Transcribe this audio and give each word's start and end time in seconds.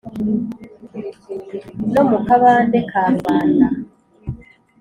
no 1.93 2.01
mu 2.09 2.17
kabande 2.27 2.79
ka 2.89 3.01
rubanda 3.13 3.67